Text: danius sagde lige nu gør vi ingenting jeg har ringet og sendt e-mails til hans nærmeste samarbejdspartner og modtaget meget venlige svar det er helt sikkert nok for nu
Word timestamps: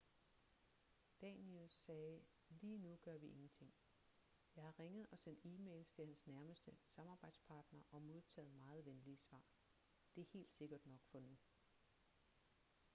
danius 1.21 1.71
sagde 1.85 2.21
lige 2.49 2.77
nu 2.77 2.97
gør 3.01 3.17
vi 3.17 3.27
ingenting 3.27 3.73
jeg 4.55 4.63
har 4.63 4.79
ringet 4.79 5.07
og 5.11 5.19
sendt 5.19 5.39
e-mails 5.45 5.95
til 5.95 6.05
hans 6.05 6.27
nærmeste 6.27 6.71
samarbejdspartner 6.83 7.81
og 7.91 8.01
modtaget 8.01 8.51
meget 8.53 8.85
venlige 8.85 9.17
svar 9.17 9.43
det 10.15 10.21
er 10.21 10.25
helt 10.33 10.53
sikkert 10.53 10.85
nok 10.85 11.01
for 11.11 11.19
nu 11.19 11.37